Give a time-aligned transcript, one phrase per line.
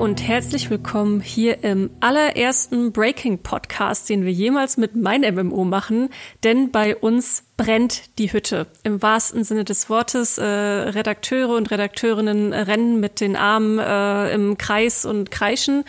[0.00, 6.08] und herzlich willkommen hier im allerersten Breaking Podcast, den wir jemals mit mein MMO machen,
[6.42, 8.66] denn bei uns brennt die Hütte.
[8.82, 10.38] Im wahrsten Sinne des Wortes.
[10.38, 15.84] Äh, Redakteure und Redakteurinnen rennen mit den Armen äh, im Kreis und kreischen.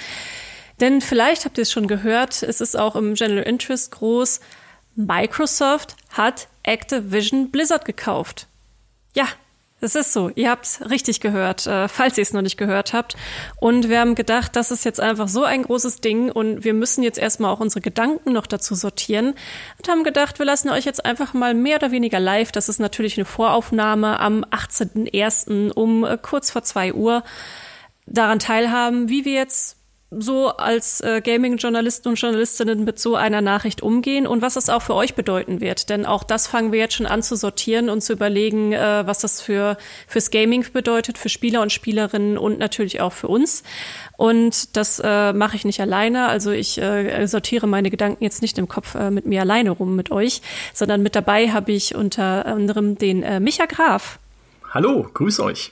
[0.82, 4.42] Denn vielleicht habt ihr es schon gehört, es ist auch im General Interest groß.
[4.96, 8.48] Microsoft hat Activision Blizzard gekauft.
[9.16, 9.30] Ja,
[9.82, 13.16] es ist so, ihr habt richtig gehört, äh, falls ihr es noch nicht gehört habt.
[13.60, 17.04] Und wir haben gedacht, das ist jetzt einfach so ein großes Ding und wir müssen
[17.04, 19.34] jetzt erstmal auch unsere Gedanken noch dazu sortieren
[19.78, 22.52] und haben gedacht, wir lassen euch jetzt einfach mal mehr oder weniger live.
[22.52, 25.72] Das ist natürlich eine Voraufnahme am 18.01.
[25.72, 27.24] um äh, kurz vor zwei Uhr
[28.06, 29.81] daran teilhaben, wie wir jetzt
[30.12, 34.82] so als äh, Gaming-Journalisten und Journalistinnen mit so einer Nachricht umgehen und was es auch
[34.82, 35.90] für euch bedeuten wird.
[35.90, 39.20] Denn auch das fangen wir jetzt schon an zu sortieren und zu überlegen, äh, was
[39.20, 43.64] das für fürs Gaming bedeutet, für Spieler und Spielerinnen und natürlich auch für uns.
[44.18, 46.28] Und das äh, mache ich nicht alleine.
[46.28, 49.96] Also ich äh, sortiere meine Gedanken jetzt nicht im Kopf äh, mit mir alleine rum
[49.96, 50.42] mit euch,
[50.74, 54.20] sondern mit dabei habe ich unter anderem den äh, Micha Graf.
[54.74, 55.72] Hallo, grüß euch.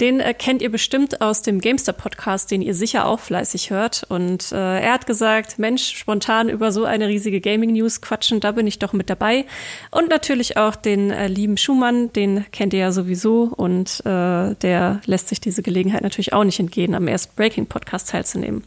[0.00, 4.04] Den äh, kennt ihr bestimmt aus dem Gamester-Podcast, den ihr sicher auch fleißig hört.
[4.08, 8.66] Und äh, er hat gesagt, Mensch, spontan über so eine riesige Gaming-News quatschen, da bin
[8.66, 9.44] ich doch mit dabei.
[9.90, 13.52] Und natürlich auch den äh, lieben Schumann, den kennt ihr ja sowieso.
[13.54, 18.64] Und äh, der lässt sich diese Gelegenheit natürlich auch nicht entgehen, am ersten Breaking-Podcast teilzunehmen.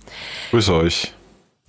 [0.52, 1.14] Grüß euch.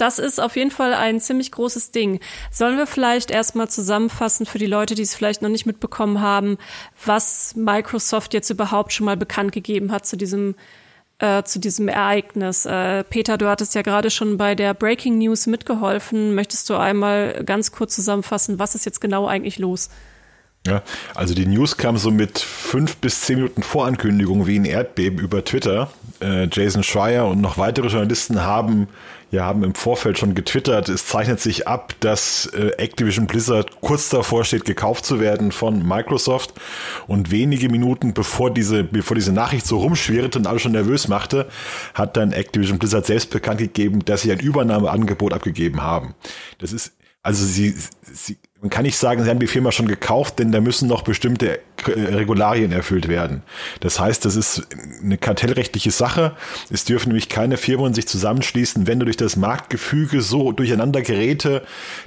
[0.04, 2.20] Das ist auf jeden Fall ein ziemlich großes Ding.
[2.50, 6.58] Sollen wir vielleicht erstmal zusammenfassen für die Leute, die es vielleicht noch nicht mitbekommen haben,
[7.06, 10.56] was Microsoft jetzt überhaupt schon mal bekannt gegeben hat zu diesem
[11.20, 12.66] äh, zu diesem Ereignis.
[12.66, 16.34] Äh, Peter, du hattest ja gerade schon bei der Breaking News mitgeholfen.
[16.34, 19.88] Möchtest du einmal ganz kurz zusammenfassen, was ist jetzt genau eigentlich los?
[20.66, 20.82] Ja,
[21.14, 25.42] also die News kam so mit fünf bis zehn Minuten Vorankündigung wie ein Erdbeben über
[25.46, 25.90] Twitter.
[26.20, 28.88] Äh, Jason Schreier und noch weitere Journalisten haben
[29.34, 34.08] ja, haben im Vorfeld schon getwittert, es zeichnet sich ab, dass äh, Activision Blizzard kurz
[34.08, 36.54] davor steht, gekauft zu werden von Microsoft.
[37.06, 41.48] Und wenige Minuten bevor diese, bevor diese Nachricht so rumschwirrte und alle schon nervös machte,
[41.94, 46.14] hat dann Activision Blizzard selbst bekannt gegeben, dass sie ein Übernahmeangebot abgegeben haben.
[46.58, 50.38] Das ist, also sie, sie man kann nicht sagen, sie haben die Firma schon gekauft,
[50.38, 53.42] denn da müssen noch bestimmte Regularien erfüllt werden.
[53.80, 54.66] Das heißt, das ist
[55.02, 56.32] eine kartellrechtliche Sache.
[56.70, 61.62] Es dürfen nämlich keine Firmen sich zusammenschließen, wenn du durch das Marktgefüge so durcheinander geräte,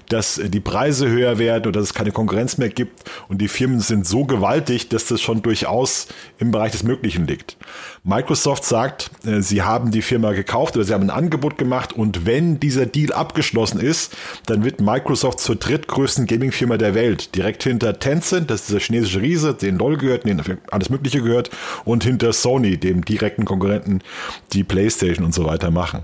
[0.10, 3.80] dass die Preise höher werden oder dass es keine Konkurrenz mehr gibt und die Firmen
[3.80, 6.08] sind so gewaltig, dass das schon durchaus
[6.40, 7.56] im Bereich des Möglichen liegt.
[8.04, 12.26] Microsoft sagt, äh, sie haben die Firma gekauft oder sie haben ein Angebot gemacht und
[12.26, 18.00] wenn dieser Deal abgeschlossen ist, dann wird Microsoft zur drittgrößten Gaming-Firma der Welt, direkt hinter
[18.00, 20.42] Tencent, das ist dieser chinesische Riese, den LOL gehört, den
[20.72, 21.50] alles Mögliche gehört
[21.84, 24.00] und hinter Sony, dem direkten Konkurrenten,
[24.54, 26.04] die PlayStation und so weiter machen.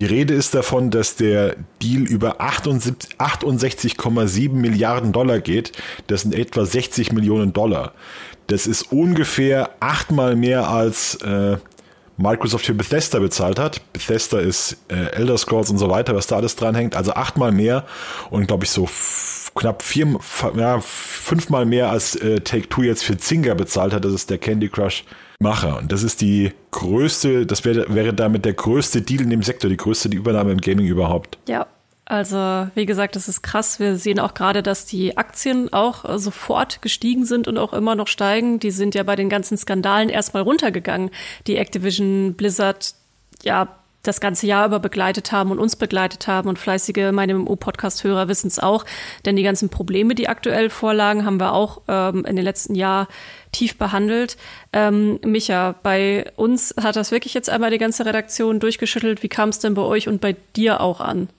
[0.00, 5.70] Die Rede ist davon, dass der Deal über 68,7 Milliarden Dollar geht.
[6.08, 7.92] Das sind etwa 60 Millionen Dollar.
[8.48, 11.58] Das ist ungefähr achtmal mehr als äh,
[12.22, 13.80] Microsoft für Bethesda bezahlt hat.
[13.92, 16.96] Bethesda ist äh, Elder Scrolls und so weiter, was da alles dranhängt.
[16.96, 17.84] Also achtmal mehr
[18.30, 18.88] und glaube ich so
[19.54, 20.18] knapp vier,
[20.56, 24.04] ja, fünfmal mehr als äh, Take-Two jetzt für Zynga bezahlt hat.
[24.04, 25.04] Das ist der Candy Crush
[25.40, 25.78] Macher.
[25.78, 29.68] Und das ist die größte, das wäre, wäre damit der größte Deal in dem Sektor,
[29.68, 31.38] die größte die Übernahme im Gaming überhaupt.
[31.48, 31.66] Ja,
[32.12, 33.80] also, wie gesagt, das ist krass.
[33.80, 37.94] Wir sehen auch gerade, dass die Aktien auch äh, sofort gestiegen sind und auch immer
[37.94, 38.60] noch steigen.
[38.60, 41.10] Die sind ja bei den ganzen Skandalen erstmal runtergegangen,
[41.46, 42.96] die Activision Blizzard
[43.42, 46.50] ja das ganze Jahr über begleitet haben und uns begleitet haben.
[46.50, 48.84] Und fleißige meine MMO-Podcast-Hörer wissen es auch.
[49.24, 53.06] Denn die ganzen Probleme, die aktuell vorlagen, haben wir auch ähm, in den letzten Jahren
[53.52, 54.36] tief behandelt.
[54.74, 59.22] Ähm, Micha, bei uns hat das wirklich jetzt einmal die ganze Redaktion durchgeschüttelt.
[59.22, 61.30] Wie kam es denn bei euch und bei dir auch an?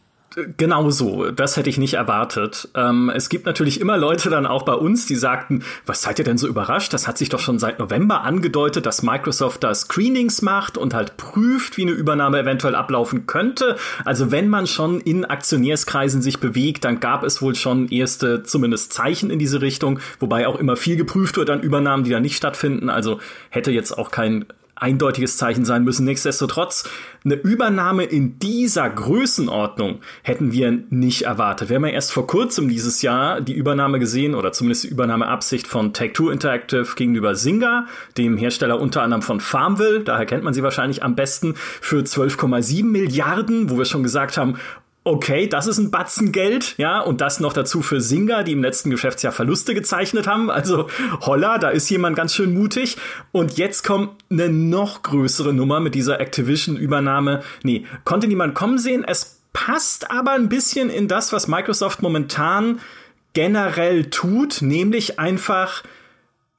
[0.58, 2.70] Genau so, das hätte ich nicht erwartet.
[2.76, 6.26] Ähm, es gibt natürlich immer Leute dann auch bei uns, die sagten, was seid ihr
[6.26, 6.92] denn so überrascht?
[6.92, 11.18] Das hat sich doch schon seit November angedeutet, dass Microsoft da Screenings macht und halt
[11.18, 13.78] prüft, wie eine Übernahme eventuell ablaufen könnte.
[14.06, 18.92] Also wenn man schon in Aktionärskreisen sich bewegt, dann gab es wohl schon erste zumindest
[18.92, 22.38] Zeichen in diese Richtung, wobei auch immer viel geprüft wird an Übernahmen, die da nicht
[22.38, 22.90] stattfinden.
[22.90, 23.20] Also
[23.52, 24.46] hätte jetzt auch kein
[24.84, 26.06] eindeutiges Zeichen sein müssen.
[26.06, 26.88] Nichtsdestotrotz,
[27.24, 31.70] eine Übernahme in dieser Größenordnung hätten wir nicht erwartet.
[31.70, 35.68] Wir haben ja erst vor kurzem dieses Jahr die Übernahme gesehen oder zumindest die Übernahmeabsicht
[35.68, 37.88] von Take-Two Interactive gegenüber Zynga,
[38.18, 42.84] dem Hersteller unter anderem von Farmville, daher kennt man sie wahrscheinlich am besten, für 12,7
[42.84, 44.56] Milliarden, wo wir schon gesagt haben,
[45.04, 48.64] okay, das ist ein Batzen Geld, ja, und das noch dazu für Singer, die im
[48.64, 50.50] letzten Geschäftsjahr Verluste gezeichnet haben.
[50.50, 50.88] Also
[51.22, 52.98] holla, da ist jemand ganz schön mutig.
[53.32, 57.44] Und jetzt kommt eine noch größere Nummer mit dieser Activision-Übernahme.
[57.64, 59.04] Nee, konnte niemand kommen sehen.
[59.06, 62.80] Es passt aber ein bisschen in das, was Microsoft momentan
[63.34, 65.84] generell tut, nämlich einfach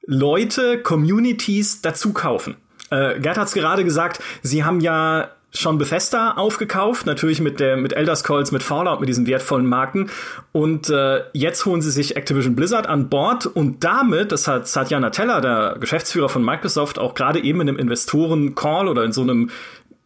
[0.05, 2.57] Leute, Communities dazu kaufen.
[2.91, 7.77] Äh, Gerd hat es gerade gesagt, sie haben ja schon Bethesda aufgekauft, natürlich mit der
[7.77, 10.09] mit Elder Scrolls, mit Fallout, mit diesen wertvollen Marken.
[10.51, 14.99] Und äh, jetzt holen sie sich Activision Blizzard an Bord und damit, das hat Satya
[14.99, 19.49] Nadella, der Geschäftsführer von Microsoft, auch gerade eben in einem Investoren-Call oder in so einem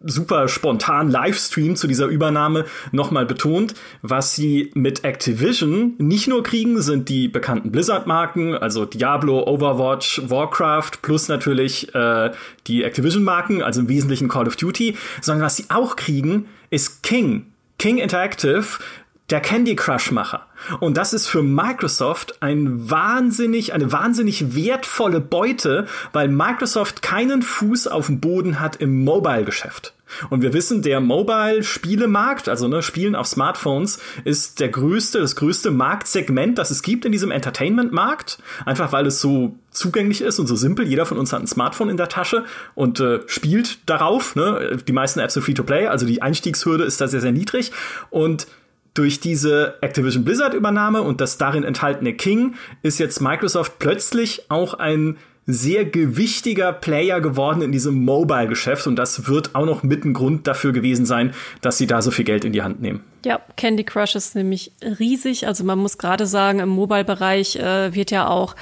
[0.01, 6.81] super spontan Livestream zu dieser Übernahme nochmal betont, was sie mit Activision nicht nur kriegen,
[6.81, 12.31] sind die bekannten Blizzard-Marken, also Diablo, Overwatch, Warcraft, plus natürlich äh,
[12.67, 17.47] die Activision-Marken, also im Wesentlichen Call of Duty, sondern was sie auch kriegen, ist King.
[17.77, 18.79] King Interactive,
[19.29, 20.45] der Candy Crush Macher.
[20.79, 27.87] Und das ist für Microsoft ein wahnsinnig, eine wahnsinnig wertvolle Beute, weil Microsoft keinen Fuß
[27.87, 29.93] auf dem Boden hat im Mobile-Geschäft.
[30.29, 35.69] Und wir wissen, der Mobile-Spielemarkt, also ne, Spielen auf Smartphones, ist der größte, das größte
[35.71, 38.39] Marktsegment, das es gibt in diesem Entertainment-Markt.
[38.65, 40.87] Einfach weil es so zugänglich ist und so simpel.
[40.87, 42.43] Jeder von uns hat ein Smartphone in der Tasche
[42.73, 44.35] und äh, spielt darauf.
[44.35, 44.77] Ne?
[44.87, 47.71] Die meisten Apps sind Free-to-Play, also die Einstiegshürde ist da sehr, sehr niedrig.
[48.09, 48.47] Und
[48.99, 54.73] durch diese Activision Blizzard Übernahme und das darin enthaltene King ist jetzt Microsoft plötzlich auch
[54.73, 55.15] ein
[55.45, 60.47] sehr gewichtiger Player geworden in diesem Mobile-Geschäft und das wird auch noch mit ein Grund
[60.47, 63.01] dafür gewesen sein, dass sie da so viel Geld in die Hand nehmen.
[63.23, 65.47] Ja, Candy Crush ist nämlich riesig.
[65.47, 68.53] Also man muss gerade sagen, im Mobile-Bereich äh, wird ja auch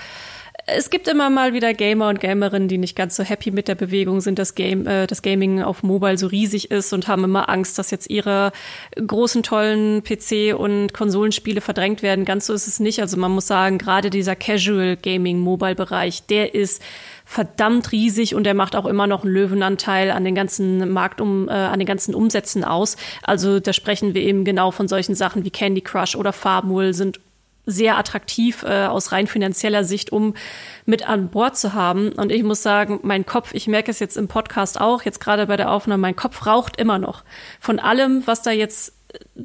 [0.70, 3.76] es gibt immer mal wieder Gamer und Gamerinnen, die nicht ganz so happy mit der
[3.76, 7.48] Bewegung sind, dass Game, äh, das Gaming auf Mobile so riesig ist und haben immer
[7.48, 8.52] Angst, dass jetzt ihre
[8.96, 12.26] großen, tollen PC- und Konsolenspiele verdrängt werden.
[12.26, 13.00] Ganz so ist es nicht.
[13.00, 16.82] Also man muss sagen, gerade dieser Casual Gaming Mobile Bereich, der ist
[17.24, 21.48] verdammt riesig und der macht auch immer noch einen Löwenanteil an den ganzen Markt um,
[21.48, 22.98] äh, an den ganzen Umsätzen aus.
[23.24, 27.22] Also da sprechen wir eben genau von solchen Sachen wie Candy Crush oder Farmwool sind
[27.68, 30.34] sehr attraktiv äh, aus rein finanzieller Sicht, um
[30.86, 32.14] mit an Bord zu haben.
[32.14, 35.46] Und ich muss sagen, mein Kopf, ich merke es jetzt im Podcast auch, jetzt gerade
[35.46, 37.24] bei der Aufnahme, mein Kopf raucht immer noch.
[37.60, 38.94] Von allem, was da jetzt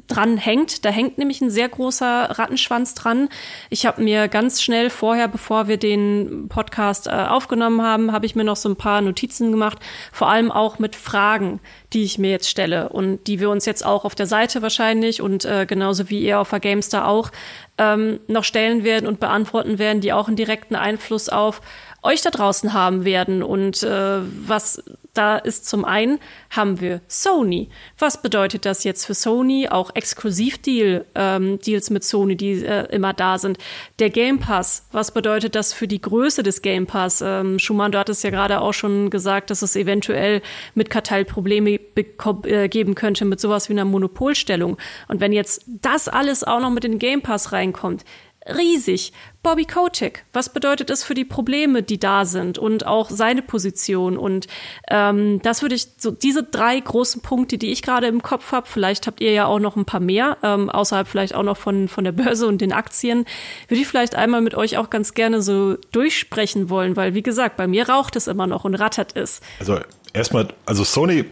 [0.07, 0.85] dran hängt.
[0.85, 3.29] Da hängt nämlich ein sehr großer Rattenschwanz dran.
[3.69, 8.35] Ich habe mir ganz schnell vorher, bevor wir den Podcast äh, aufgenommen haben, habe ich
[8.35, 9.79] mir noch so ein paar Notizen gemacht,
[10.11, 11.59] vor allem auch mit Fragen,
[11.93, 15.21] die ich mir jetzt stelle und die wir uns jetzt auch auf der Seite wahrscheinlich
[15.21, 17.31] und äh, genauso wie ihr auf der Gamestar auch
[17.77, 21.61] ähm, noch stellen werden und beantworten werden, die auch einen direkten Einfluss auf
[22.03, 23.41] euch da draußen haben werden.
[23.41, 26.19] Und äh, was da ist zum einen,
[26.49, 27.69] haben wir Sony.
[27.97, 29.69] Was bedeutet das jetzt für Sony?
[29.69, 31.59] Auch Exklusivdeal, ähm,
[31.89, 33.57] mit Sony, die äh, immer da sind.
[33.99, 37.21] Der Game Pass, was bedeutet das für die Größe des Game Pass?
[37.21, 40.41] Ähm, Schumann, du hattest ja gerade auch schon gesagt, dass es eventuell
[40.75, 44.77] mit Kartell Probleme äh, geben könnte mit sowas wie einer Monopolstellung.
[45.07, 48.03] Und wenn jetzt das alles auch noch mit den Game Pass reinkommt,
[48.47, 49.13] riesig.
[49.41, 54.17] Bobby Kotick, was bedeutet das für die Probleme, die da sind und auch seine Position?
[54.17, 54.47] Und
[54.89, 58.67] ähm, das würde ich, so diese drei großen Punkte, die ich gerade im Kopf habe,
[58.67, 61.89] vielleicht habt ihr ja auch noch ein paar mehr, ähm, außerhalb vielleicht auch noch von,
[61.89, 63.25] von der Börse und den Aktien,
[63.67, 67.57] würde ich vielleicht einmal mit euch auch ganz gerne so durchsprechen wollen, weil wie gesagt,
[67.57, 69.41] bei mir raucht es immer noch und rattert es.
[69.59, 69.79] Also
[70.13, 71.25] erstmal, also Sony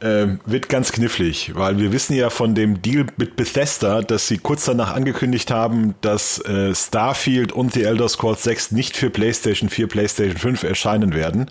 [0.00, 4.38] äh, wird ganz knifflig, weil wir wissen ja von dem Deal mit Bethesda, dass sie
[4.38, 9.68] kurz danach angekündigt haben, dass äh, Starfield und The Elder Scrolls 6 nicht für PlayStation
[9.70, 11.50] 4, PlayStation 5 erscheinen werden.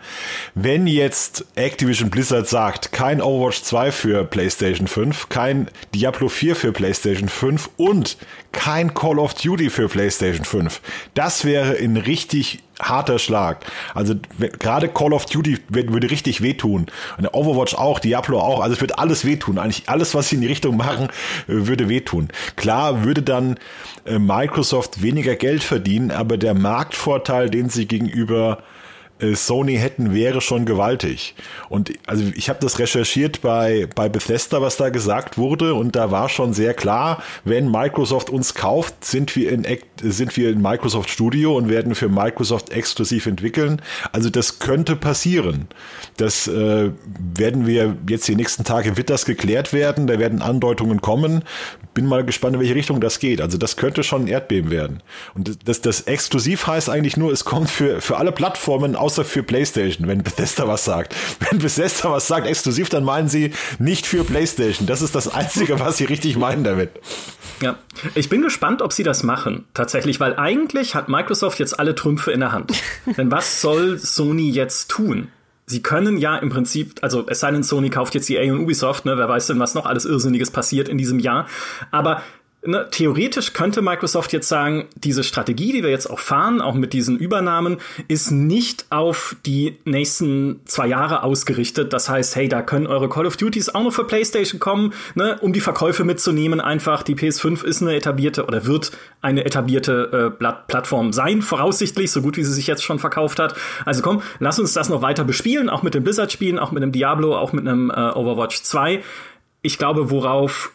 [0.53, 6.71] Wenn jetzt Activision Blizzard sagt, kein Overwatch 2 für PlayStation 5, kein Diablo 4 für
[6.71, 8.17] PlayStation 5 und
[8.51, 10.81] kein Call of Duty für PlayStation 5,
[11.13, 13.65] das wäre ein richtig harter Schlag.
[13.93, 14.15] Also
[14.59, 16.87] gerade Call of Duty würde richtig wehtun.
[17.17, 18.61] Und Overwatch auch, Diablo auch.
[18.61, 19.57] Also es wird alles wehtun.
[19.57, 21.07] Eigentlich alles, was sie in die Richtung machen,
[21.47, 22.29] äh, würde wehtun.
[22.55, 23.57] Klar würde dann
[24.05, 28.59] äh, Microsoft weniger Geld verdienen, aber der Marktvorteil, den sie gegenüber
[29.19, 31.35] Sony hätten, wäre schon gewaltig.
[31.69, 36.11] Und also ich habe das recherchiert bei, bei Bethesda, was da gesagt wurde, und da
[36.11, 39.65] war schon sehr klar, wenn Microsoft uns kauft, sind wir in,
[40.01, 43.81] sind wir in Microsoft Studio und werden für Microsoft exklusiv entwickeln.
[44.11, 45.69] Also das könnte passieren.
[46.17, 46.91] Das äh,
[47.37, 51.43] werden wir jetzt die nächsten Tage, wird das geklärt werden, da werden Andeutungen kommen.
[51.93, 53.39] bin mal gespannt, in welche Richtung das geht.
[53.39, 55.01] Also das könnte schon ein Erdbeben werden.
[55.35, 59.43] Und das, das exklusiv heißt eigentlich nur, es kommt für, für alle Plattformen außer für
[59.43, 61.15] PlayStation, wenn Bethesda was sagt.
[61.39, 64.87] Wenn Bethesda was sagt, exklusiv, dann meinen sie nicht für PlayStation.
[64.87, 66.89] Das ist das Einzige, was sie richtig meinen damit.
[67.61, 67.77] Ja,
[68.15, 72.31] ich bin gespannt, ob sie das machen, tatsächlich, weil eigentlich hat Microsoft jetzt alle Trümpfe
[72.31, 72.73] in der Hand.
[73.17, 75.27] denn was soll Sony jetzt tun?
[75.67, 79.05] Sie können ja im Prinzip, also es sei denn, Sony kauft jetzt EA und Ubisoft,
[79.05, 81.47] ne, wer weiß denn, was noch alles Irrsinniges passiert in diesem Jahr.
[81.91, 82.23] Aber
[82.65, 86.93] ne, theoretisch könnte Microsoft jetzt sagen, diese Strategie, die wir jetzt auch fahren, auch mit
[86.93, 91.93] diesen Übernahmen, ist nicht auf die nächsten zwei Jahre ausgerichtet.
[91.93, 95.37] Das heißt, hey, da können eure Call of Duties auch noch für PlayStation kommen, ne,
[95.41, 96.61] um die Verkäufe mitzunehmen.
[96.61, 98.91] Einfach, die PS5 ist eine etablierte oder wird
[99.21, 103.55] eine etablierte äh, Plattform sein, voraussichtlich, so gut wie sie sich jetzt schon verkauft hat.
[103.85, 106.91] Also komm, lass uns das noch weiter bespielen, auch mit den Blizzard-Spielen, auch mit einem
[106.91, 109.01] Diablo, auch mit einem äh, Overwatch 2.
[109.61, 110.74] Ich glaube, worauf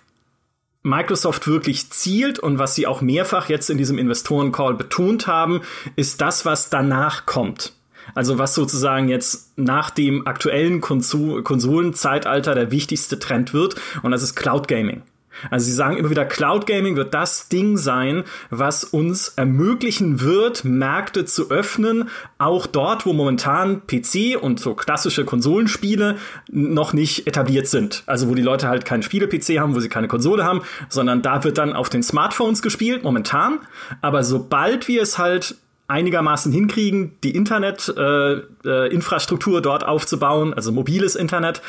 [0.82, 5.60] Microsoft wirklich zielt und was sie auch mehrfach jetzt in diesem Investoren-Call betont haben,
[5.96, 7.74] ist das, was danach kommt.
[8.14, 14.34] Also was sozusagen jetzt nach dem aktuellen Konsolenzeitalter der wichtigste Trend wird und das ist
[14.34, 15.02] Cloud Gaming.
[15.50, 20.64] Also sie sagen immer wieder, Cloud Gaming wird das Ding sein, was uns ermöglichen wird,
[20.64, 26.16] Märkte zu öffnen, auch dort, wo momentan PC und so klassische Konsolenspiele
[26.50, 28.02] noch nicht etabliert sind.
[28.06, 31.44] Also wo die Leute halt keinen Spiele-PC haben, wo sie keine Konsole haben, sondern da
[31.44, 33.60] wird dann auf den Smartphones gespielt, momentan.
[34.00, 35.56] Aber sobald wir es halt
[35.90, 41.60] einigermaßen hinkriegen, die Internet-Infrastruktur äh, äh, dort aufzubauen, also mobiles Internet,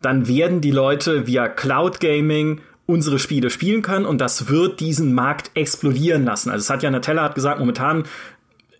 [0.00, 2.60] dann werden die Leute via Cloud Gaming
[2.92, 6.50] unsere Spiele spielen können und das wird diesen Markt explodieren lassen.
[6.50, 8.04] Also Satya Natella hat gesagt, momentan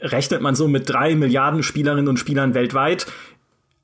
[0.00, 3.06] rechnet man so mit drei Milliarden Spielerinnen und Spielern weltweit.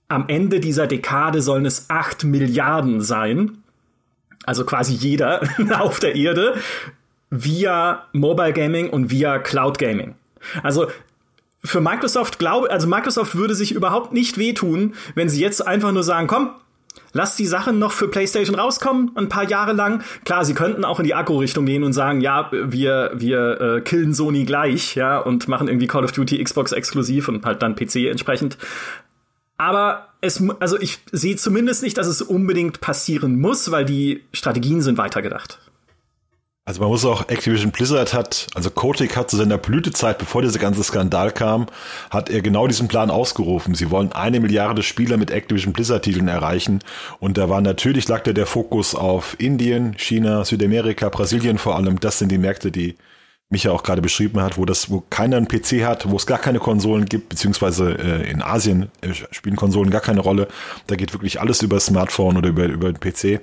[0.09, 3.59] Am Ende dieser Dekade sollen es acht Milliarden sein.
[4.45, 5.43] Also quasi jeder
[5.79, 6.57] auf der Erde
[7.31, 10.15] via Mobile Gaming und via Cloud Gaming.
[10.63, 10.89] Also
[11.65, 16.03] für Microsoft glaube, also Microsoft würde sich überhaupt nicht wehtun, wenn sie jetzt einfach nur
[16.03, 16.51] sagen, komm,
[17.13, 20.03] Lass die Sachen noch für PlayStation rauskommen, ein paar Jahre lang.
[20.25, 24.15] Klar, sie könnten auch in die Akku-Richtung gehen und sagen, ja, wir, wir äh, killen
[24.15, 28.07] Sony gleich, ja, und machen irgendwie Call of Duty Xbox exklusiv und halt dann PC
[28.11, 28.59] entsprechend.
[29.57, 34.81] Aber es, also ich sehe zumindest nicht, dass es unbedingt passieren muss, weil die Strategien
[34.81, 35.59] sind weitergedacht.
[36.69, 40.59] Also man muss auch, Activision Blizzard hat, also Kotick hat zu seiner Blütezeit, bevor dieser
[40.59, 41.65] ganze Skandal kam,
[42.11, 43.75] hat er genau diesen Plan ausgerufen.
[43.75, 46.81] Sie wollen eine Milliarde Spieler mit Activision Blizzard Titeln erreichen.
[47.21, 52.01] Und da war natürlich, lag da der Fokus auf Indien, China, Südamerika, Brasilien vor allem.
[52.01, 52.97] Das sind die Märkte, die
[53.49, 56.37] Micha auch gerade beschrieben hat, wo das, wo keiner einen PC hat, wo es gar
[56.37, 60.49] keine Konsolen gibt, beziehungsweise äh, in Asien äh, spielen Konsolen gar keine Rolle.
[60.87, 63.41] Da geht wirklich alles über Smartphone oder über, über den PC.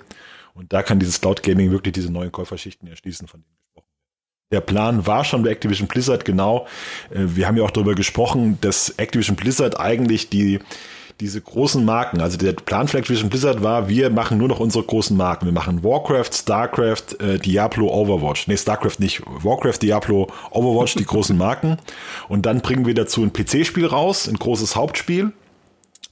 [0.56, 3.90] Und da kann dieses Cloud Gaming wirklich diese neuen Käuferschichten erschließen, von denen gesprochen.
[4.52, 6.66] Der Plan war schon bei Activision Blizzard genau.
[7.12, 10.60] Äh, wir haben ja auch darüber gesprochen, dass Activision Blizzard eigentlich die
[11.22, 14.84] diese großen Marken, also der Plan für Activision Blizzard war, wir machen nur noch unsere
[14.84, 15.46] großen Marken.
[15.46, 18.48] Wir machen Warcraft, Starcraft, äh, Diablo, Overwatch.
[18.48, 19.22] Nee, Starcraft nicht.
[19.26, 21.78] Warcraft, Diablo, Overwatch, die großen Marken.
[22.28, 25.32] Und dann bringen wir dazu ein PC-Spiel raus, ein großes Hauptspiel.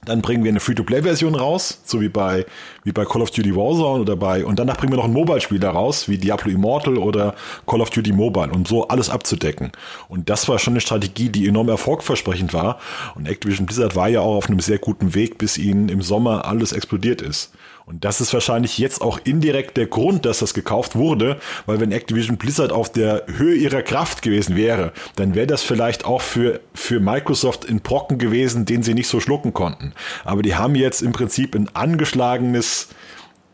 [0.04, 2.44] Dann bringen wir eine Free-to-Play-Version raus, so wie bei,
[2.82, 5.58] wie bei Call of Duty Warzone oder bei, und danach bringen wir noch ein Mobile-Spiel
[5.58, 7.34] da raus, wie Diablo Immortal oder
[7.66, 9.72] Call of Duty Mobile, um so alles abzudecken.
[10.08, 12.78] Und das war schon eine Strategie, die enorm erfolgversprechend war.
[13.14, 16.44] Und Activision Blizzard war ja auch auf einem sehr guten Weg, bis ihnen im Sommer
[16.44, 17.52] alles explodiert ist.
[17.86, 21.92] Und das ist wahrscheinlich jetzt auch indirekt der Grund, dass das gekauft wurde, weil wenn
[21.92, 26.60] Activision Blizzard auf der Höhe ihrer Kraft gewesen wäre, dann wäre das vielleicht auch für,
[26.72, 29.92] für Microsoft in Brocken gewesen, den sie nicht so schlucken konnten.
[30.24, 32.88] Aber die haben jetzt im Prinzip ein angeschlagenes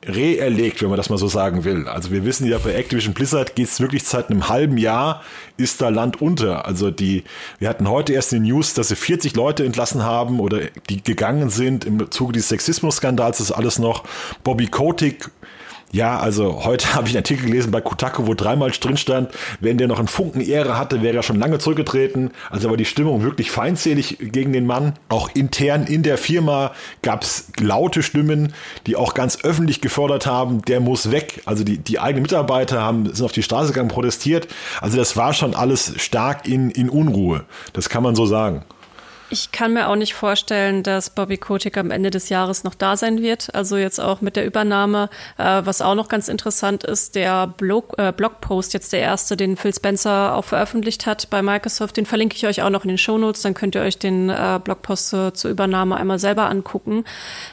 [0.06, 1.86] Reh erlegt, wenn man das mal so sagen will.
[1.86, 5.22] Also wir wissen ja, bei Activision Blizzard geht es wirklich seit einem halben Jahr,
[5.58, 6.64] ist da Land unter.
[6.64, 7.24] Also die,
[7.58, 11.50] wir hatten heute erst die News, dass sie 40 Leute entlassen haben oder die gegangen
[11.50, 14.04] sind im Zuge des Sexismus-Skandals, das ist alles noch.
[14.42, 15.28] Bobby Kotick
[15.92, 19.30] ja, also heute habe ich einen Artikel gelesen bei Kotaku, wo dreimal drin stand,
[19.60, 22.30] wenn der noch einen Funken Ehre hatte, wäre er schon lange zurückgetreten.
[22.50, 24.94] Also war die Stimmung wirklich feindselig gegen den Mann.
[25.08, 28.54] Auch intern in der Firma gab es laute Stimmen,
[28.86, 31.42] die auch ganz öffentlich gefordert haben, der muss weg.
[31.46, 34.48] Also die, die eigenen Mitarbeiter haben, sind auf die Straße gegangen, protestiert.
[34.80, 37.44] Also das war schon alles stark in, in Unruhe.
[37.72, 38.64] Das kann man so sagen.
[39.32, 42.96] Ich kann mir auch nicht vorstellen, dass Bobby Kotick am Ende des Jahres noch da
[42.96, 43.54] sein wird.
[43.54, 45.08] Also jetzt auch mit der Übernahme.
[45.38, 49.56] Äh, was auch noch ganz interessant ist, der Blog, äh, Blogpost, jetzt der erste, den
[49.56, 52.98] Phil Spencer auch veröffentlicht hat bei Microsoft, den verlinke ich euch auch noch in den
[52.98, 53.42] Shownotes.
[53.42, 57.04] Dann könnt ihr euch den äh, Blogpost zur, zur Übernahme einmal selber angucken.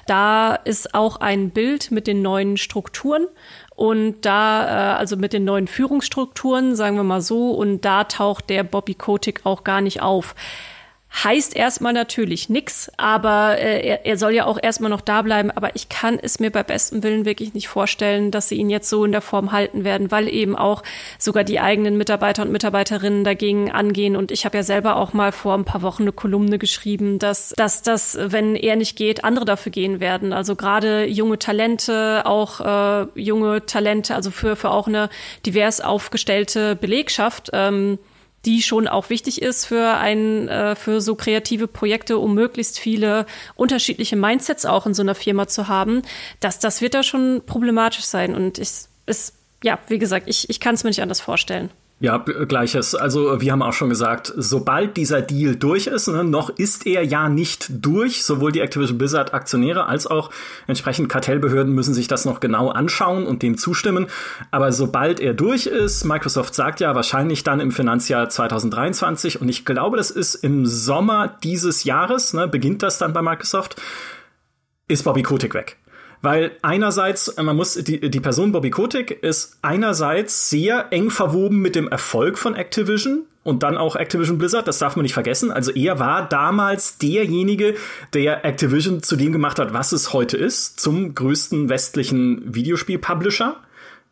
[0.07, 3.27] Da ist auch ein Bild mit den neuen Strukturen.
[3.75, 8.49] Und da, äh, also mit den neuen Führungsstrukturen, sagen wir mal so, und da taucht
[8.49, 10.33] der Bobby Kotick auch gar nicht auf
[11.23, 15.51] heißt erstmal natürlich nix, aber äh, er, er soll ja auch erstmal noch da bleiben.
[15.51, 18.89] Aber ich kann es mir bei bestem Willen wirklich nicht vorstellen, dass sie ihn jetzt
[18.89, 20.83] so in der Form halten werden, weil eben auch
[21.17, 24.15] sogar die eigenen Mitarbeiter und Mitarbeiterinnen dagegen angehen.
[24.15, 27.53] Und ich habe ja selber auch mal vor ein paar Wochen eine Kolumne geschrieben, dass,
[27.57, 30.33] dass das, wenn er nicht geht, andere dafür gehen werden.
[30.33, 35.09] Also gerade junge Talente, auch äh, junge Talente, also für, für auch eine
[35.45, 37.49] divers aufgestellte Belegschaft.
[37.53, 37.97] Ähm,
[38.45, 43.25] die schon auch wichtig ist für ein, äh, für so kreative Projekte, um möglichst viele
[43.55, 46.01] unterschiedliche Mindsets auch in so einer Firma zu haben,
[46.39, 48.35] dass das wird da schon problematisch sein.
[48.35, 48.69] Und ich,
[49.05, 51.69] ist, ja, wie gesagt, ich, ich kann es mir nicht anders vorstellen.
[51.99, 52.93] Ja, gleiches.
[52.93, 57.03] Also wir haben auch schon gesagt, sobald dieser Deal durch ist, ne, noch ist er
[57.03, 60.29] ja nicht durch, sowohl die Activision Blizzard Aktionäre als auch
[60.67, 64.05] entsprechend Kartellbehörden müssen sich das noch genau anschauen und dem zustimmen.
[64.51, 69.65] Aber sobald er durch ist, Microsoft sagt ja wahrscheinlich dann im Finanzjahr 2023 und ich
[69.65, 73.81] glaube, das ist im Sommer dieses Jahres, ne, beginnt das dann bei Microsoft,
[74.87, 75.77] ist Bobby Kotick weg.
[76.21, 81.75] Weil einerseits, man muss, die, die Person Bobby Kotick ist einerseits sehr eng verwoben mit
[81.75, 85.51] dem Erfolg von Activision und dann auch Activision Blizzard, das darf man nicht vergessen.
[85.51, 87.75] Also er war damals derjenige,
[88.13, 93.55] der Activision zu dem gemacht hat, was es heute ist, zum größten westlichen Videospiel-Publisher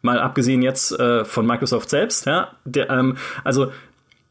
[0.06, 3.72] mal abgesehen jetzt äh, von Microsoft selbst, ja, der, ähm, also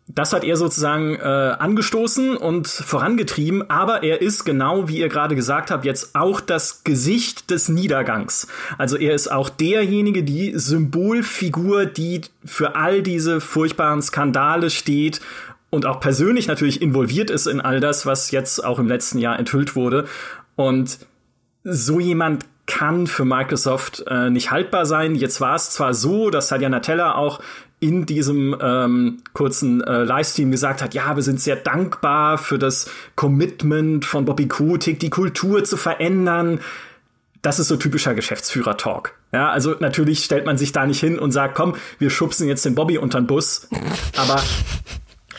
[0.06, 5.34] das hat er sozusagen äh, angestoßen und vorangetrieben, aber er ist genau, wie ihr gerade
[5.34, 8.46] gesagt habt, jetzt auch das Gesicht des Niedergangs.
[8.76, 15.22] Also er ist auch derjenige, die Symbolfigur, die für all diese furchtbaren Skandale steht
[15.70, 19.38] und auch persönlich natürlich involviert ist in all das, was jetzt auch im letzten Jahr
[19.38, 20.06] enthüllt wurde.
[20.54, 20.98] Und
[21.64, 25.14] so jemand kann für Microsoft äh, nicht haltbar sein.
[25.14, 27.40] Jetzt war es zwar so, dass Satya Natella auch
[27.84, 32.90] in diesem ähm, kurzen äh, Livestream gesagt hat, ja, wir sind sehr dankbar für das
[33.14, 36.60] Commitment von Bobby Kotick, die Kultur zu verändern.
[37.42, 39.12] Das ist so typischer Geschäftsführer-Talk.
[39.32, 42.64] Ja, also natürlich stellt man sich da nicht hin und sagt, komm, wir schubsen jetzt
[42.64, 43.68] den Bobby unter den Bus.
[44.16, 44.42] Aber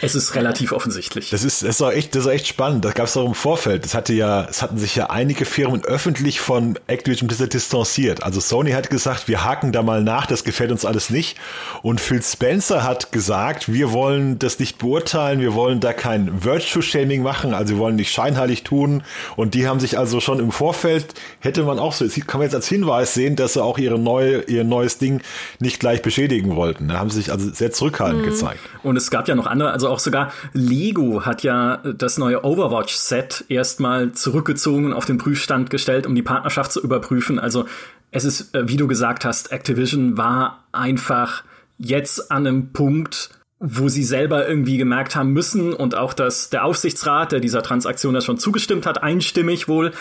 [0.06, 1.30] es ist relativ offensichtlich.
[1.30, 2.84] Das ist, das ist auch echt, das ist echt spannend.
[2.86, 3.86] Das gab es auch im Vorfeld.
[3.86, 8.24] Das hatte ja, es hatten sich ja einige Firmen öffentlich von Activision Blizzard distanziert.
[8.24, 11.38] Also Sony hat gesagt, wir haken da mal nach, das gefällt uns alles nicht.
[11.82, 16.84] Und Phil Spencer hat gesagt, wir wollen das nicht beurteilen, wir wollen da kein Virtual
[16.84, 19.04] Shaming machen, also wir wollen nicht scheinheilig tun.
[19.36, 22.56] Und die haben sich also schon im Vorfeld, hätte man auch so, kann man jetzt
[22.56, 25.22] als Hinweis sehen, dass sie auch ihre neue, ihr neues Ding
[25.60, 26.90] nicht gleich beschädigen wollten.
[26.90, 28.30] Da haben sie sich also sehr zurückhaltend mhm.
[28.30, 28.60] gezeigt.
[28.84, 32.44] Und es gab ja noch andere, also also auch sogar Lego hat ja das neue
[32.44, 37.40] Overwatch-Set erstmal zurückgezogen und auf den Prüfstand gestellt, um die Partnerschaft zu überprüfen.
[37.40, 37.66] Also
[38.12, 41.44] es ist, äh, wie du gesagt hast, Activision war einfach
[41.78, 43.30] jetzt an einem Punkt,
[43.60, 48.14] wo sie selber irgendwie gemerkt haben müssen und auch dass der Aufsichtsrat, der dieser Transaktion
[48.14, 49.92] das schon zugestimmt hat, einstimmig wohl,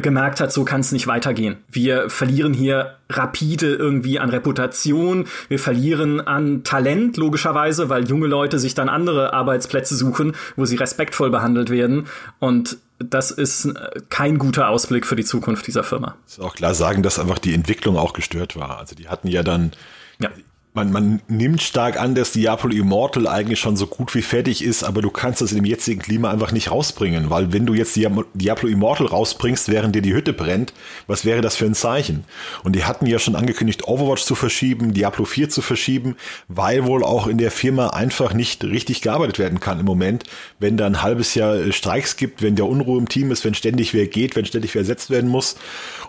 [0.00, 1.56] gemerkt hat, so kann es nicht weitergehen.
[1.68, 8.58] Wir verlieren hier rapide irgendwie an Reputation, wir verlieren an Talent logischerweise, weil junge Leute
[8.58, 12.06] sich dann andere Arbeitsplätze suchen, wo sie respektvoll behandelt werden
[12.38, 16.16] und das ist äh, kein guter Ausblick für die Zukunft dieser Firma.
[16.26, 18.78] Ist auch klar sagen, dass einfach die Entwicklung auch gestört war.
[18.78, 19.72] Also die hatten ja dann
[20.20, 20.30] ja
[20.74, 24.82] man, man nimmt stark an, dass Diablo Immortal eigentlich schon so gut wie fertig ist,
[24.82, 27.96] aber du kannst das in dem jetzigen Klima einfach nicht rausbringen, weil wenn du jetzt
[27.96, 30.72] Diablo Immortal rausbringst, während dir die Hütte brennt,
[31.06, 32.24] was wäre das für ein Zeichen?
[32.64, 36.16] Und die hatten ja schon angekündigt, Overwatch zu verschieben, Diablo 4 zu verschieben,
[36.48, 40.24] weil wohl auch in der Firma einfach nicht richtig gearbeitet werden kann im Moment,
[40.58, 43.54] wenn da ein halbes Jahr äh, Streiks gibt, wenn der Unruhe im Team ist, wenn
[43.54, 45.54] ständig wer geht, wenn ständig wer ersetzt werden muss.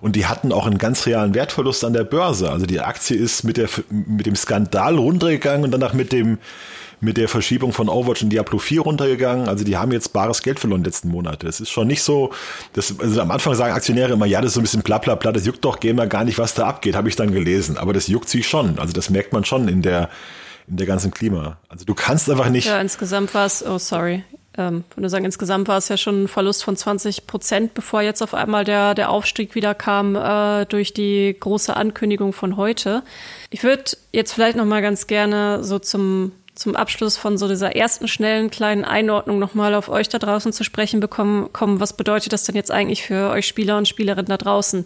[0.02, 2.50] Und die hatten auch einen ganz realen Wertverlust an der Börse.
[2.50, 6.38] Also die Aktie ist mit, der, mit dem Skandal Skandal runtergegangen und danach mit dem
[7.02, 9.50] mit der Verschiebung von Overwatch und Diablo 4 runtergegangen.
[9.50, 11.46] Also die haben jetzt bares Geld verloren in letzten Monate.
[11.46, 12.32] Es ist schon nicht so,
[12.72, 15.16] dass, also am Anfang sagen Aktionäre immer, ja, das ist so ein bisschen bla bla
[15.16, 17.78] bla, das juckt doch Gamer gar nicht, was da abgeht, habe ich dann gelesen.
[17.78, 18.80] Aber das juckt sie schon.
[18.80, 20.10] Also das merkt man schon in der,
[20.68, 21.58] in der ganzen Klima.
[21.68, 22.68] Also du kannst einfach nicht.
[22.68, 24.24] Ja, insgesamt war es, oh sorry,
[24.58, 28.22] ähm, würde sagen, insgesamt war es ja schon ein Verlust von 20 Prozent, bevor jetzt
[28.22, 33.04] auf einmal der, der Aufstieg wieder kam äh, durch die große Ankündigung von heute.
[33.50, 37.76] Ich würde jetzt vielleicht noch mal ganz gerne so zum zum Abschluss von so dieser
[37.76, 42.32] ersten schnellen kleinen Einordnung nochmal auf euch da draußen zu sprechen bekommen, kommen, was bedeutet
[42.32, 44.86] das denn jetzt eigentlich für euch Spieler und Spielerinnen da draußen?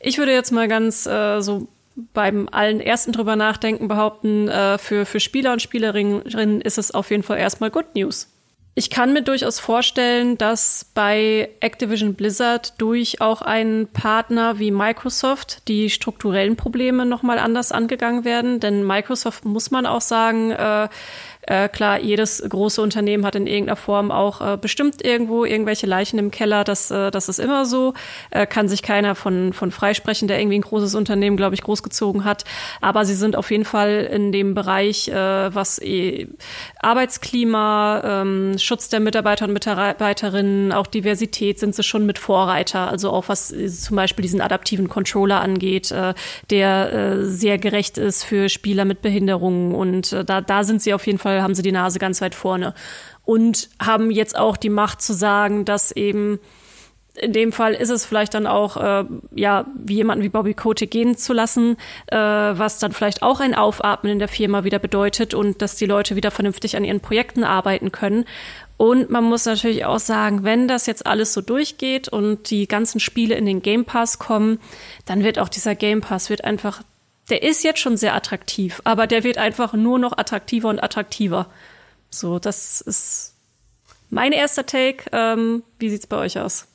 [0.00, 1.68] Ich würde jetzt mal ganz äh, so
[2.14, 7.10] beim allen ersten drüber nachdenken behaupten, äh, für, für Spieler und Spielerinnen ist es auf
[7.10, 8.28] jeden Fall erstmal Good News.
[8.74, 15.66] Ich kann mir durchaus vorstellen, dass bei Activision Blizzard durch auch einen Partner wie Microsoft
[15.66, 18.60] die strukturellen Probleme nochmal anders angegangen werden.
[18.60, 20.88] Denn Microsoft muss man auch sagen, äh,
[21.42, 26.18] äh, klar, jedes große Unternehmen hat in irgendeiner Form auch äh, bestimmt irgendwo irgendwelche Leichen
[26.18, 26.64] im Keller.
[26.64, 27.94] Das, äh, das ist immer so.
[28.30, 32.24] Äh, kann sich keiner von, von freisprechen, der irgendwie ein großes Unternehmen, glaube ich, großgezogen
[32.24, 32.44] hat.
[32.80, 36.28] Aber sie sind auf jeden Fall in dem Bereich, äh, was eh
[36.78, 42.88] Arbeitsklima, ähm, Schutz der Mitarbeiter und Mitarbeiterinnen, auch Diversität, sind sie schon mit Vorreiter.
[42.88, 45.94] Also auch was zum Beispiel diesen adaptiven Controller angeht,
[46.50, 49.74] der sehr gerecht ist für Spieler mit Behinderungen.
[49.74, 52.34] Und da, da sind sie auf jeden Fall Fall haben sie die Nase ganz weit
[52.34, 52.74] vorne
[53.24, 56.40] und haben jetzt auch die Macht zu sagen, dass eben
[57.16, 60.90] in dem Fall ist es vielleicht dann auch, äh, ja, wie jemanden wie Bobby Kotick
[60.90, 65.34] gehen zu lassen, äh, was dann vielleicht auch ein Aufatmen in der Firma wieder bedeutet
[65.34, 68.24] und dass die Leute wieder vernünftig an ihren Projekten arbeiten können.
[68.76, 73.00] Und man muss natürlich auch sagen, wenn das jetzt alles so durchgeht und die ganzen
[73.00, 74.58] Spiele in den Game Pass kommen,
[75.04, 76.82] dann wird auch dieser Game Pass wird einfach
[77.30, 81.50] der ist jetzt schon sehr attraktiv, aber der wird einfach nur noch attraktiver und attraktiver.
[82.10, 83.34] So, das ist
[84.10, 85.04] mein erster Take.
[85.12, 86.66] Ähm, wie sieht's bei euch aus?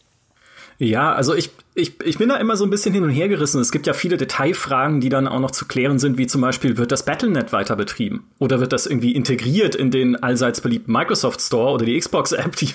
[0.77, 3.61] Ja, also ich, ich, ich bin da immer so ein bisschen hin und her gerissen.
[3.61, 6.77] Es gibt ja viele Detailfragen, die dann auch noch zu klären sind, wie zum Beispiel,
[6.77, 8.27] wird das Battlenet weiter betrieben?
[8.39, 12.69] Oder wird das irgendwie integriert in den allseits beliebten Microsoft Store oder die Xbox-App, die,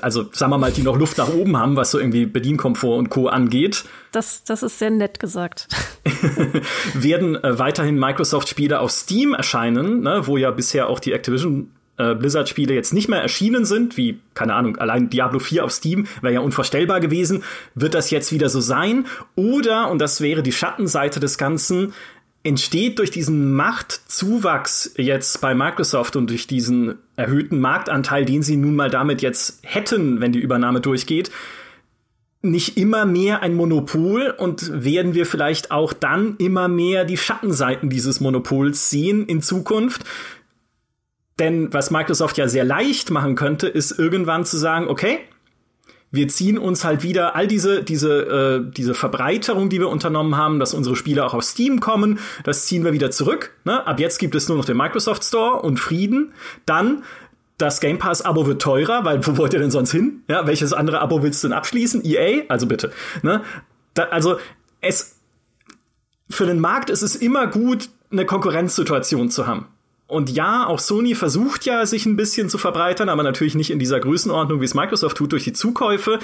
[0.00, 3.10] also sagen wir mal, die noch Luft nach oben haben, was so irgendwie Bedienkomfort und
[3.10, 3.28] Co.
[3.28, 3.84] angeht?
[4.12, 5.68] Das, das ist sehr nett gesagt.
[6.94, 12.14] werden äh, weiterhin Microsoft-Spiele auf Steam erscheinen, ne, wo ja bisher auch die Activision äh,
[12.14, 16.34] Blizzard-Spiele jetzt nicht mehr erschienen sind, wie, keine Ahnung, allein Diablo 4 auf Steam wäre
[16.34, 17.42] ja unvorstellbar gewesen,
[17.74, 19.06] wird das jetzt wieder so sein?
[19.36, 21.92] Oder, und das wäre die Schattenseite des Ganzen,
[22.42, 28.76] entsteht durch diesen Machtzuwachs jetzt bei Microsoft und durch diesen erhöhten Marktanteil, den sie nun
[28.76, 31.30] mal damit jetzt hätten, wenn die Übernahme durchgeht,
[32.42, 37.90] nicht immer mehr ein Monopol und werden wir vielleicht auch dann immer mehr die Schattenseiten
[37.90, 40.04] dieses Monopols sehen in Zukunft?
[41.40, 45.18] Denn was Microsoft ja sehr leicht machen könnte, ist irgendwann zu sagen, okay,
[46.12, 50.60] wir ziehen uns halt wieder all diese diese äh, diese Verbreiterung, die wir unternommen haben,
[50.60, 53.52] dass unsere Spiele auch auf Steam kommen, das ziehen wir wieder zurück.
[53.64, 53.86] Ne?
[53.86, 56.32] Ab jetzt gibt es nur noch den Microsoft Store und Frieden.
[56.66, 57.04] Dann
[57.58, 60.22] das Game Pass Abo wird teurer, weil wo wollt ihr denn sonst hin?
[60.28, 62.04] Ja, welches andere Abo willst du denn abschließen?
[62.04, 62.92] EA, also bitte.
[63.22, 63.42] Ne?
[63.94, 64.38] Da, also
[64.80, 65.16] es
[66.28, 69.66] für den Markt ist es immer gut, eine Konkurrenzsituation zu haben.
[70.10, 73.78] Und ja, auch Sony versucht ja, sich ein bisschen zu verbreitern, aber natürlich nicht in
[73.78, 76.18] dieser Größenordnung, wie es Microsoft tut, durch die Zukäufe.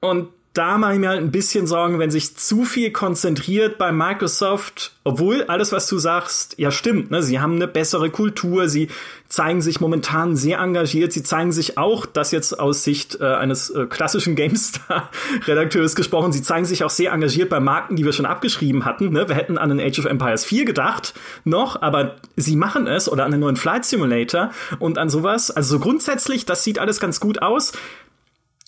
[0.00, 3.90] Und da mache ich mir halt ein bisschen Sorgen, wenn sich zu viel konzentriert bei
[3.90, 7.10] Microsoft, obwohl alles, was du sagst, ja stimmt.
[7.10, 7.24] Ne?
[7.24, 8.88] Sie haben eine bessere Kultur, sie
[9.28, 13.70] zeigen sich momentan sehr engagiert, sie zeigen sich auch, das jetzt aus Sicht äh, eines
[13.70, 18.26] äh, klassischen GameStar-Redakteurs gesprochen, sie zeigen sich auch sehr engagiert bei Marken, die wir schon
[18.26, 19.10] abgeschrieben hatten.
[19.10, 19.28] Ne?
[19.28, 23.24] Wir hätten an den Age of Empires 4 gedacht noch, aber sie machen es oder
[23.24, 25.50] an den neuen Flight Simulator und an sowas.
[25.50, 27.72] Also so grundsätzlich, das sieht alles ganz gut aus.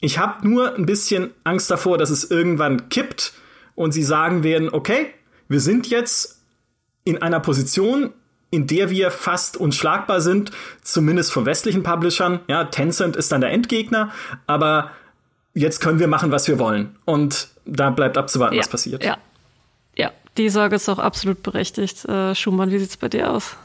[0.00, 3.32] Ich habe nur ein bisschen Angst davor, dass es irgendwann kippt
[3.74, 5.08] und sie sagen werden, okay,
[5.48, 6.42] wir sind jetzt
[7.04, 8.12] in einer Position,
[8.50, 10.50] in der wir fast unschlagbar sind,
[10.82, 12.40] zumindest von westlichen Publishern.
[12.48, 14.12] Ja, Tencent ist dann der Endgegner,
[14.46, 14.90] aber
[15.54, 16.96] jetzt können wir machen, was wir wollen.
[17.04, 19.04] Und da bleibt abzuwarten, ja, was passiert.
[19.04, 19.18] Ja,
[19.96, 22.04] ja, die Sorge ist auch absolut berechtigt.
[22.04, 23.56] Äh, Schumann, wie sieht's bei dir aus?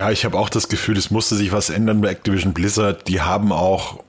[0.00, 3.08] Ja, ich habe auch das Gefühl, es musste sich was ändern bei Activision Blizzard.
[3.08, 4.04] Die haben auch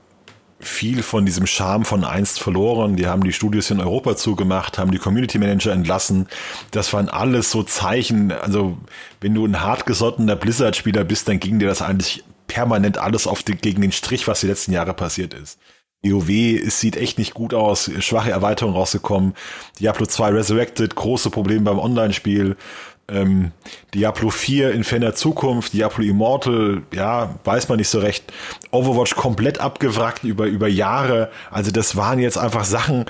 [0.60, 2.96] viel von diesem Charme von einst verloren.
[2.96, 6.28] Die haben die Studios in Europa zugemacht, haben die Community Manager entlassen.
[6.70, 8.32] Das waren alles so Zeichen.
[8.32, 8.78] Also,
[9.20, 13.54] wenn du ein hartgesottener Blizzard-Spieler bist, dann ging dir das eigentlich permanent alles auf die,
[13.54, 15.58] gegen den Strich, was die letzten Jahre passiert ist.
[16.02, 19.34] WoW, es sieht echt nicht gut aus, schwache Erweiterung rausgekommen.
[19.80, 22.56] Diablo 2 Resurrected, große Probleme beim Online-Spiel
[23.12, 23.52] ähm,
[23.94, 28.32] Diablo 4 in ferner Zukunft, Diablo Immortal, ja, weiß man nicht so recht.
[28.70, 31.30] Overwatch komplett abgewrackt über, über Jahre.
[31.50, 33.06] Also das waren jetzt einfach Sachen,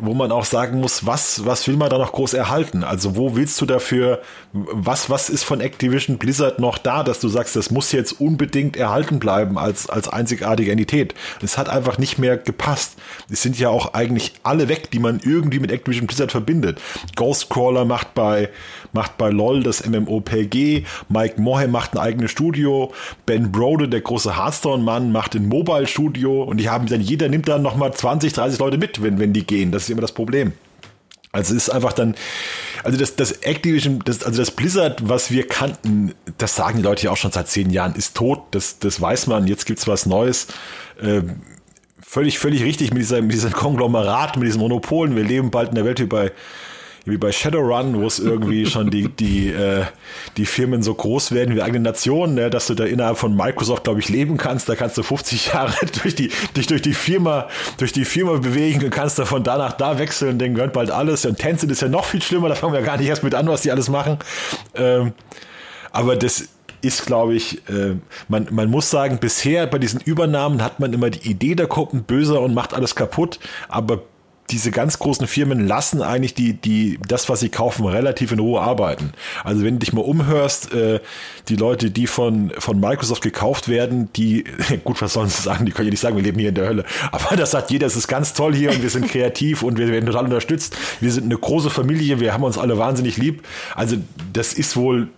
[0.00, 2.84] wo man auch sagen muss, was, was will man da noch groß erhalten?
[2.84, 7.28] Also wo willst du dafür, was, was ist von Activision Blizzard noch da, dass du
[7.28, 11.14] sagst, das muss jetzt unbedingt erhalten bleiben als, als einzigartige Entität?
[11.42, 12.96] Es hat einfach nicht mehr gepasst.
[13.30, 16.80] Es sind ja auch eigentlich alle weg, die man irgendwie mit Activision Blizzard verbindet.
[17.16, 18.48] Ghostcrawler macht bei,
[18.94, 22.92] macht bei LOL das MMOPG, Mike Mohe macht ein eigenes Studio,
[23.26, 27.60] Ben Brode, der große Hearthstone-Mann, macht ein Mobile-Studio und die haben dann, jeder nimmt dann
[27.60, 29.73] nochmal 20, 30 Leute mit, wenn, wenn die gehen.
[29.74, 30.52] Das ist immer das Problem.
[31.32, 32.14] Also es ist einfach dann,
[32.84, 37.06] also das, das Activision, das, also das Blizzard, was wir kannten, das sagen die Leute
[37.06, 40.06] ja auch schon seit zehn Jahren, ist tot, das, das weiß man, jetzt gibt's was
[40.06, 40.46] Neues.
[41.02, 41.22] Äh,
[42.00, 45.16] völlig, völlig richtig mit, dieser, mit diesem Konglomerat, mit diesen Monopolen.
[45.16, 46.30] Wir leben bald in der Welt wie bei
[47.04, 49.84] wie bei Shadowrun, wo es irgendwie schon die, die, äh,
[50.36, 53.84] die Firmen so groß werden wie eigene Nationen, ne, dass du da innerhalb von Microsoft,
[53.84, 54.68] glaube ich, leben kannst.
[54.68, 58.84] Da kannst du 50 Jahre durch die, dich durch die Firma, durch die Firma bewegen
[58.84, 61.24] und kannst da von da nach da wechseln, dann gehört bald alles.
[61.26, 63.46] Und Tencent ist ja noch viel schlimmer, da fangen wir gar nicht erst mit an,
[63.48, 64.18] was die alles machen.
[64.74, 65.12] Ähm,
[65.92, 66.48] aber das
[66.84, 67.96] ist, glaube ich, äh,
[68.28, 71.94] man, man muss sagen, bisher bei diesen Übernahmen hat man immer die Idee, da kommt
[71.94, 73.38] ein Böser und macht alles kaputt,
[73.68, 74.02] aber
[74.50, 78.60] diese ganz großen Firmen lassen eigentlich die, die, das, was sie kaufen, relativ in Ruhe
[78.60, 79.12] arbeiten.
[79.42, 81.00] Also wenn du dich mal umhörst, äh,
[81.48, 84.44] die Leute, die von, von Microsoft gekauft werden, die,
[84.84, 86.66] gut, was sollen sie sagen, die können ja nicht sagen, wir leben hier in der
[86.66, 86.84] Hölle.
[87.10, 89.88] Aber das sagt jeder, es ist ganz toll hier und wir sind kreativ und wir
[89.88, 90.76] werden total unterstützt.
[91.00, 93.46] Wir sind eine große Familie, wir haben uns alle wahnsinnig lieb.
[93.74, 93.96] Also
[94.32, 95.08] das ist wohl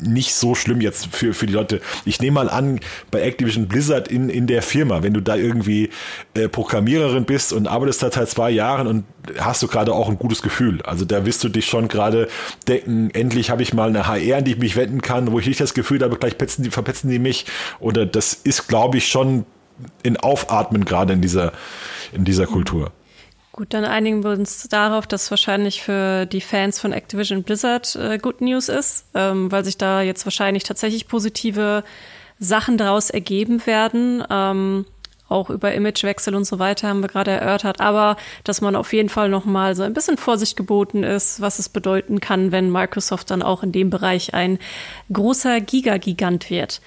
[0.00, 1.80] nicht so schlimm jetzt für, für die Leute.
[2.04, 2.80] Ich nehme mal an,
[3.10, 5.90] bei Activision Blizzard in, in der Firma, wenn du da irgendwie
[6.34, 9.04] äh, Programmiererin bist und arbeitest da seit zwei Jahren und
[9.38, 10.82] hast du gerade auch ein gutes Gefühl.
[10.82, 12.28] Also da wirst du dich schon gerade
[12.66, 15.46] denken, endlich habe ich mal eine HR, an die ich mich wenden kann, wo ich
[15.46, 17.46] nicht das Gefühl habe, gleich petzen die, verpetzen die mich.
[17.80, 19.46] Oder das ist, glaube ich, schon
[20.02, 21.52] in Aufatmen gerade in dieser,
[22.12, 22.92] in dieser Kultur.
[23.58, 28.16] Gut, dann einigen wir uns darauf, dass wahrscheinlich für die Fans von Activision Blizzard äh,
[28.16, 31.82] Good News ist, ähm, weil sich da jetzt wahrscheinlich tatsächlich positive
[32.38, 34.22] Sachen daraus ergeben werden.
[34.30, 34.84] Ähm,
[35.28, 39.08] auch über Imagewechsel und so weiter haben wir gerade erörtert, aber dass man auf jeden
[39.08, 43.28] Fall noch mal so ein bisschen Vorsicht geboten ist, was es bedeuten kann, wenn Microsoft
[43.32, 44.60] dann auch in dem Bereich ein
[45.12, 46.80] großer Gigagigant wird.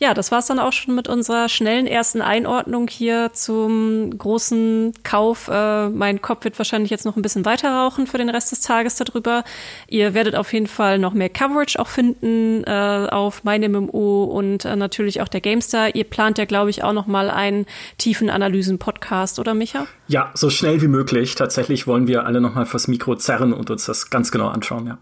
[0.00, 4.92] Ja, das war es dann auch schon mit unserer schnellen ersten Einordnung hier zum großen
[5.02, 5.48] Kauf.
[5.48, 8.60] Äh, mein Kopf wird wahrscheinlich jetzt noch ein bisschen weiter rauchen für den Rest des
[8.60, 9.42] Tages darüber.
[9.88, 14.76] Ihr werdet auf jeden Fall noch mehr Coverage auch finden äh, auf MeinMMO und äh,
[14.76, 15.92] natürlich auch der GameStar.
[15.96, 17.66] Ihr plant ja, glaube ich, auch noch mal einen
[17.98, 19.86] tiefen Analysen-Podcast, oder Micha?
[20.06, 21.34] Ja, so schnell wie möglich.
[21.34, 24.86] Tatsächlich wollen wir alle noch mal fürs Mikro zerren und uns das ganz genau anschauen,
[24.86, 24.98] ja.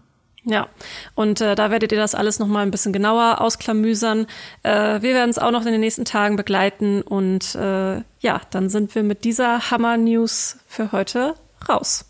[0.49, 0.69] Ja,
[1.13, 4.27] und äh, da werdet ihr das alles noch mal ein bisschen genauer ausklamüsern.
[4.63, 8.69] Äh, wir werden es auch noch in den nächsten Tagen begleiten und äh, ja, dann
[8.69, 11.35] sind wir mit dieser Hammer-News für heute
[11.67, 12.05] raus.